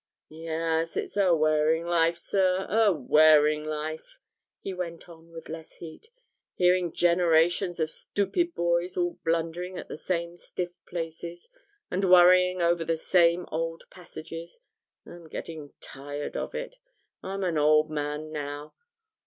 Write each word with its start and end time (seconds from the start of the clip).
'Yes, 0.29 0.97
it's 0.97 1.15
a 1.15 1.35
wearing 1.35 1.85
life, 1.85 2.17
sir, 2.17 2.65
a 2.67 2.91
wearing 2.91 3.63
life,' 3.63 4.17
he 4.59 4.73
went 4.73 5.07
on 5.07 5.29
with 5.31 5.47
less 5.47 5.73
heat, 5.73 6.09
'hearing 6.55 6.91
generations 6.91 7.79
of 7.79 7.91
stoopid 7.91 8.55
boys 8.55 8.97
all 8.97 9.19
blundering 9.23 9.77
at 9.77 9.89
the 9.89 9.97
same 9.97 10.39
stiff 10.39 10.83
places, 10.87 11.49
and 11.91 12.09
worrying 12.09 12.63
over 12.63 12.83
the 12.83 12.97
same 12.97 13.45
old 13.51 13.83
passages. 13.91 14.59
I'm 15.05 15.25
getting 15.29 15.67
very 15.67 15.73
tired 15.81 16.35
of 16.35 16.55
it; 16.55 16.77
I'm 17.21 17.43
an 17.43 17.59
old 17.59 17.91
man 17.91 18.31
now. 18.31 18.73